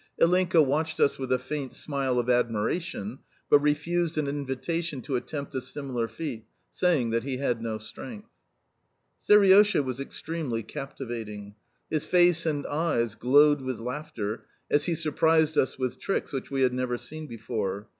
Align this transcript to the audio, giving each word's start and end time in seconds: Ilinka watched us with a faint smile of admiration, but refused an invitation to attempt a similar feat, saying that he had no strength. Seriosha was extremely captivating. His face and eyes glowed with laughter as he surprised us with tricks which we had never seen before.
Ilinka 0.19 0.63
watched 0.65 0.99
us 0.99 1.19
with 1.19 1.31
a 1.31 1.37
faint 1.37 1.75
smile 1.75 2.17
of 2.17 2.27
admiration, 2.27 3.19
but 3.51 3.59
refused 3.59 4.17
an 4.17 4.27
invitation 4.27 4.99
to 5.03 5.15
attempt 5.15 5.53
a 5.53 5.61
similar 5.61 6.07
feat, 6.07 6.43
saying 6.71 7.11
that 7.11 7.23
he 7.23 7.37
had 7.37 7.61
no 7.61 7.77
strength. 7.77 8.27
Seriosha 9.23 9.83
was 9.83 9.99
extremely 9.99 10.63
captivating. 10.63 11.53
His 11.91 12.03
face 12.03 12.47
and 12.47 12.65
eyes 12.65 13.13
glowed 13.13 13.61
with 13.61 13.77
laughter 13.77 14.47
as 14.71 14.85
he 14.85 14.95
surprised 14.95 15.55
us 15.55 15.77
with 15.77 15.99
tricks 15.99 16.33
which 16.33 16.49
we 16.49 16.61
had 16.63 16.73
never 16.73 16.97
seen 16.97 17.27
before. 17.27 17.87